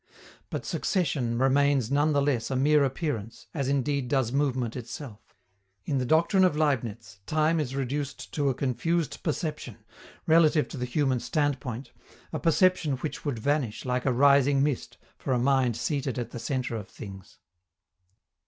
[0.49, 5.35] But succession remains none the less a mere appearance, as indeed does movement itself.
[5.85, 9.77] In the doctrine of Leibniz, time is reduced to a confused perception,
[10.25, 11.91] relative to the human standpoint,
[12.33, 16.39] a perception which would vanish, like a rising mist, for a mind seated at the
[16.39, 17.37] centre of things.